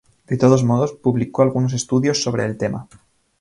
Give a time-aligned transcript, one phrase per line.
[0.25, 2.87] De todos modos, publicó algunos estudios sobre el tema.